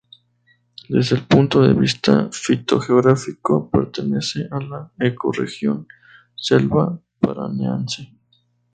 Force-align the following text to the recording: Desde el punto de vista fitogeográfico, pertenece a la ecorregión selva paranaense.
Desde 0.89 1.15
el 1.15 1.27
punto 1.27 1.61
de 1.61 1.75
vista 1.75 2.27
fitogeográfico, 2.31 3.69
pertenece 3.69 4.47
a 4.49 4.59
la 4.59 4.91
ecorregión 4.97 5.87
selva 6.35 6.99
paranaense. 7.19 8.09